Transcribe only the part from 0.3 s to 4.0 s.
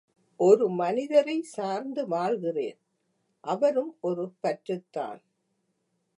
ஒரு மனிதரைச் சார்ந்து வாழ்கிறேன் அவரும்